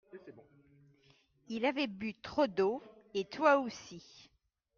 [1.49, 2.81] Il avait bu trop d’eau
[3.13, 4.31] et toi aussi.